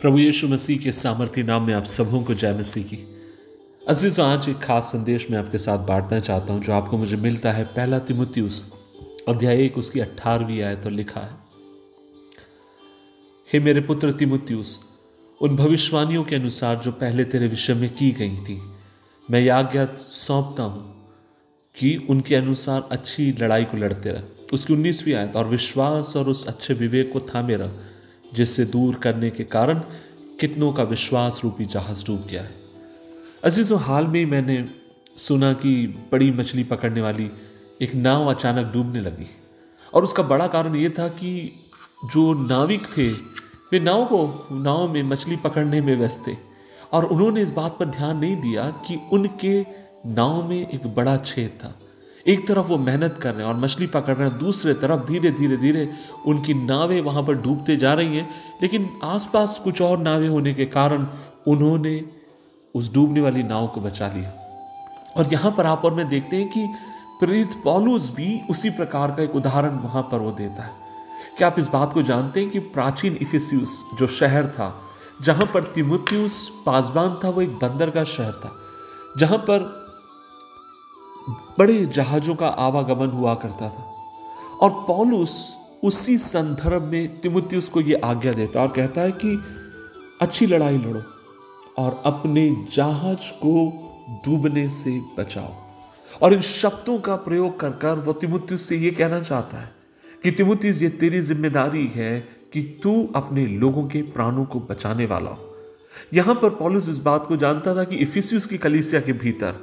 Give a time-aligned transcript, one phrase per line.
[0.00, 2.96] प्रभु यीशु मसीह के सामर्थ्य नाम में आप सबों को जय मसीह की।
[3.88, 7.52] अज़ीज़, आज एक खास संदेश मैं आपके साथ बांटना चाहता हूँ, जो आपको मुझे मिलता
[7.52, 8.60] है पहला तिमुतियुस
[9.28, 11.30] अध्याय एक, उसकी अट्ठारहवीं आयत तो लिखा है।
[13.48, 14.78] हे मेरे पुत्र तिमुतियुस
[15.40, 18.60] उन भविष्यवाणियों के अनुसार जो पहले तेरे विषय में की गई थी,
[19.28, 20.94] मैं यह आज्ञा सौंपता हूँ
[21.76, 24.22] कि उनके अनुसार अच्छी लड़ाई को लड़ते रह,
[24.52, 27.72] उसकी उन्नीसवीं आयत, और विश्वास और उस अच्छे विवेक को थामे रह
[28.36, 29.78] जिससे दूर करने के कारण
[30.40, 32.54] कितनों का विश्वास रूपी जहाज़ डूब गया है।
[33.44, 34.68] अजीजों हाल में मैंने
[35.16, 37.30] सुना कि बड़ी मछली पकड़ने वाली
[37.82, 39.26] एक नाव अचानक डूबने लगी।
[39.94, 41.64] और उसका बड़ा कारण ये था कि
[42.04, 43.12] जो नाविक थे,
[43.72, 46.36] वे नाव को, नाव में मछली पकड़ने में व्यस्त थे।
[46.92, 49.66] और उन्होंने इस बात पर ध्यान नहीं दिया कि उनके
[50.06, 51.80] नाव में एक बड़ा छेद था।
[52.26, 55.30] एक तरफ़ वो मेहनत कर रहे हैं और मछली पकड़ रहे हैं, दूसरे तरफ़ धीरे
[55.30, 55.88] धीरे धीरे
[56.26, 58.28] उनकी नावें वहाँ पर डूबते जा रही हैं।
[58.62, 61.06] लेकिन आसपास कुछ और नावें होने के कारण
[61.46, 62.04] उन्होंने
[62.74, 64.30] उस डूबने वाली नाव को बचा लिया।
[65.16, 66.66] और यहाँ पर आप और मैं देखते हैं कि
[67.20, 70.72] प्रेरित पॉलूस भी उसी प्रकार का एक उदाहरण वहाँ पर वो देता है।
[71.38, 74.74] क्या आप इस बात को जानते हैं कि प्राचीन इफिसियस जो शहर था,
[75.22, 78.52] जहाँ पर तिमुत्यूस पासबान था, वो एक बंदर का शहर था,
[79.18, 79.85] जहाँ पर
[81.58, 83.82] बड़े जहाज़ों का आवागमन हुआ करता था।
[84.62, 89.38] और पॉलुस उसी संदर्भ में तिमुतियुस को यह आज्ञा देता और कहता है कि
[90.20, 91.02] अच्छी लड़ाई लड़ो
[91.78, 93.64] और अपने जहाज़ को
[94.26, 95.52] डूबने से बचाओ।
[96.22, 99.70] और इन शब्दों का प्रयोग कर कर वो तिमुतियुस से यह कहना चाहता है
[100.22, 102.18] कि तिमुतियुस ये तेरी ज़िम्मेदारी है
[102.52, 105.54] कि तू अपने लोगों के प्राणों को बचाने वाला हो।
[106.14, 109.54] यहाँ पर पॉलुस इस बात को जानता था कि इफिसियस की कलीसिया के भीतर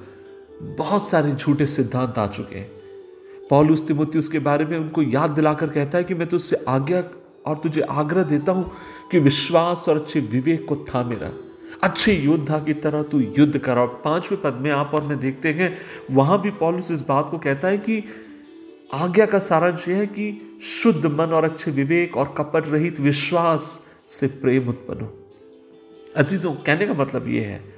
[0.62, 2.72] बहुत सारे झूठे सिद्धांत आ चुके हैं।
[3.50, 7.04] पॉलुस तिमुती उसके बारे में उनको याद दिलाकर कहता है कि मैं तुझसे आज्ञा
[7.46, 8.72] और तुझे आग्रह देता हूँ
[9.12, 11.32] कि विश्वास और अच्छे विवेक को थामे रह
[11.84, 15.54] अच्छे योद्धा की तरह तू युद्ध कर और पाँचवें पद में आप और मैं देखते
[15.54, 15.78] हैं।
[16.12, 18.04] वहाँ भी पॉलुस इस बात को कहता है कि
[18.94, 23.80] आज्ञा का सारांश यह है कि शुद्ध मन और अच्छे विवेक और कपट रहित विश्वास
[24.10, 25.14] से प्रेम उत्पन्न हो।
[26.16, 27.73] अजीजों, कहने का मतलब यह है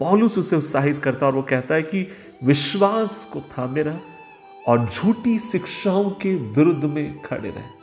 [0.00, 2.06] पॉलुस उसे उत्साहित करता और वो कहता है कि
[2.44, 4.00] विश्वास को थामे रह
[4.68, 7.78] और झूठी शिक्षाओं के विरुद्ध में खड़े रहे।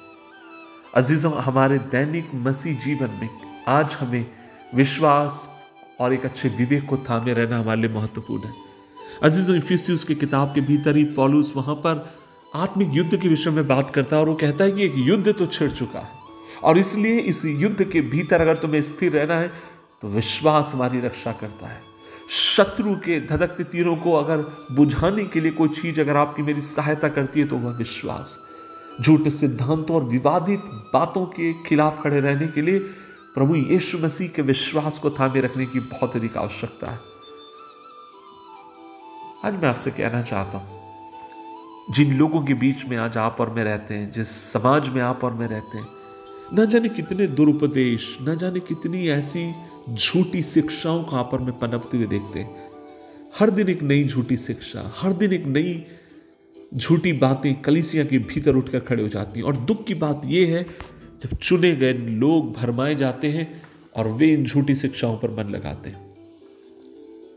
[0.95, 3.29] अजीजों हमारे दैनिक मसीह जीवन में
[3.67, 4.25] आज हमें
[4.75, 5.47] विश्वास
[6.00, 8.53] और एक अच्छे विवेक को थामे रहना हमारे लिए महत्वपूर्ण है।
[9.23, 12.07] अजीजों इफिसियस की किताब के भीतर ही पॉलुस वहाँ पर
[12.55, 15.34] आत्मिक युद्ध के विषय में बात करता है और वो कहता है कि एक युद्ध
[15.34, 19.51] तो छिड़ चुका है और इसलिए इस युद्ध के भीतर अगर तुम्हें स्थिर रहना है
[20.01, 21.86] तो विश्वास हमारी रक्षा करता है।
[22.27, 24.38] शत्रु के धधकते तीरों को अगर
[24.71, 28.38] बुझाने के लिए कोई चीज़ अगर आपकी मेरी सहायता करती है तो वह विश्वास।
[29.01, 30.59] झूठे सिद्धांतों और विवादित
[30.93, 32.79] बातों के खिलाफ खड़े रहने के लिए
[33.35, 36.99] प्रभु यीशु मसीह के विश्वास को थामे रखने की बहुत अधिक आवश्यकता है।
[39.45, 43.63] आज मैं आपसे कहना चाहता हूँ, जिन लोगों के बीच में आज आप और मैं
[43.63, 45.87] रहते हैं, जिस समाज में आप और मैं रहते हैं,
[46.53, 49.51] न जाने कितने दुरुपदेश, न जाने कितनी ऐसी
[49.89, 52.65] झूठी शिक्षाओं का पर में पनपते हुए देखते हैं।
[53.39, 55.85] हर दिन एक नई झूठी शिक्षा, हर दिन एक नई
[56.75, 60.55] झूठी बातें कलिसिया के भीतर उठकर खड़े हो जाती हैं। और दुख की बात यह
[60.55, 60.63] है,
[61.23, 63.61] जब चुने गए लोग भरमाए जाते हैं
[63.95, 66.05] और वे इन झूठी शिक्षाओं पर मन लगाते हैं।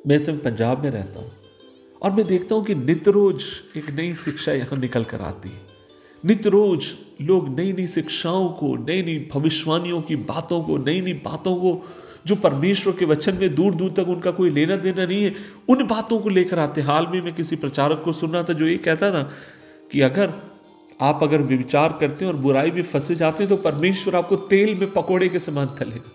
[0.07, 1.31] मैं इस पंजाब में रहता हूँ
[2.03, 3.43] और मैं देखता हूँ कि नित्य रोज
[3.77, 5.69] एक नई शिक्षा यहाँ निकल कर आती है।
[6.25, 6.85] नित्य रोज
[7.23, 11.83] लोग नई नई शिक्षाओं को नई नई भविष्यवाणियों की बातों को नई नई बातों को
[12.27, 15.35] जो परमेश्वर के वचन में दूर दूर तक उनका कोई लेना देना नहीं है,
[15.69, 18.67] उन बातों को लेकर आते हाल में मैं किसी प्रचारक को सुन रहा था जो
[18.67, 19.23] ये कहता था
[19.93, 20.33] कि अगर
[21.01, 24.75] आप अगर विचार करते हैं और बुराई में फंसे जाते हैं तो परमेश्वर आपको तेल
[24.75, 26.11] में पकोड़े के समान तलेगा।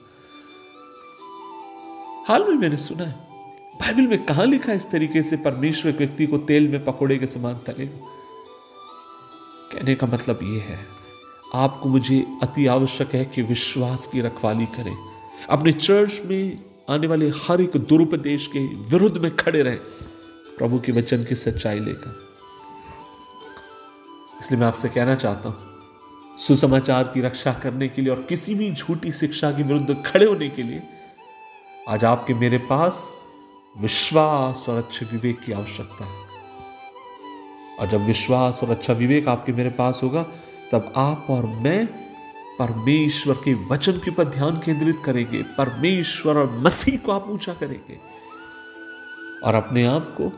[2.27, 3.15] हाल में मैंने सुना है,
[3.75, 7.17] बाइबल में कहा लिखा है इस तरीके से परमेश्वर एक व्यक्ति को तेल में पकोड़े
[7.17, 7.97] के समान तलेगा?
[9.71, 10.79] कहने का मतलब यह है,
[11.55, 14.95] आपको मुझे अति आवश्यक है कि विश्वास की रखवाली करें।
[15.49, 18.59] अपने चर्च में आने वाले हर एक दुरुपदेश के
[18.91, 19.75] विरुद्ध में खड़े रहे।
[20.57, 22.23] प्रभु के वचन की सच्चाई लेकर।
[24.41, 28.71] इसलिए मैं आपसे कहना चाहता हूँ, सुसमाचार की रक्षा करने के लिए और किसी भी
[28.73, 30.83] झूठी शिक्षा के विरुद्ध खड़े होने के लिए
[31.89, 33.11] आज आपके मेरे पास
[33.77, 36.23] विश्वास और अच्छे विवेक की आवश्यकता है।
[37.79, 40.23] और जब विश्वास और अच्छा विवेक आपके मेरे पास होगा,
[40.71, 42.04] तब आप और मैं
[42.59, 47.99] परमेश्वर के वचन के ऊपर ध्यान केंद्रित करेंगे। परमेश्वर और मसीह को आप ऊँचा करेंगे।
[49.43, 50.29] और अपने आप को,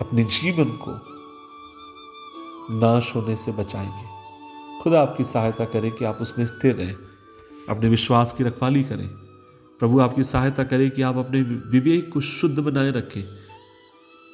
[0.00, 1.20] अपने जीवन को
[2.80, 4.20] नाश होने से बचाएँगे।
[4.82, 6.94] खुदा आपकी सहायता करे कि आप उसमें स्थिर रहें।
[7.68, 9.08] अपने विश्वास की रखवाली करें।
[9.80, 13.22] प्रभु आपकी सहायता करे कि आप अपने विवेक को शुद्ध बनाए रखें,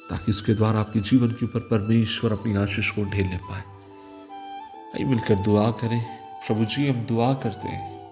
[0.09, 3.63] ताकि उसके द्वारा आपके जीवन के ऊपर परमेश्वर अपनी आशीष को ढेलने पाए।
[4.95, 8.11] आइए मिलकर दुआ करें। प्रभु जी, हम दुआ करते हैं।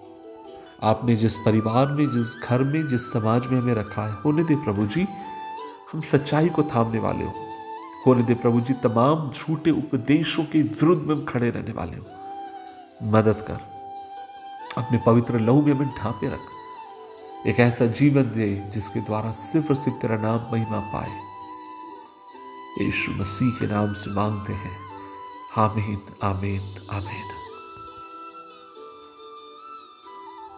[0.82, 4.56] आपने जिस परिवार में, जिस घर में, जिस समाज में हमें रखा है, होने दे
[4.56, 5.06] प्रभु जी,
[5.92, 7.32] हम सच्चाई को थामने वाले हो।
[8.06, 12.04] होने दे प्रभु जी, तमाम झूठे उपदेशों के विरुद्ध में हम खड़े रहने वाले हो।
[13.02, 13.56] मदद कर,
[14.78, 16.40] अपने पवित्र लहू में हमें ढांपे रख।
[17.46, 21.20] एक ऐसा जीवन दे जिसके द्वारा सिर्फ़ और सिर्फ़ तेरा नाम महिमा पाए।
[22.84, 24.76] यीशु मसीह के नाम से मांगते हैं।
[25.58, 27.35] आमीन आमीन आमीन।